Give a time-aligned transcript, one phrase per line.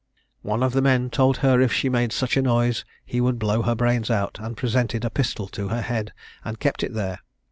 [0.41, 3.61] One of the men told her if she made such a noise he would blow
[3.61, 6.11] her brains out, and presented a pistol to her head,
[6.43, 7.19] and kept it there.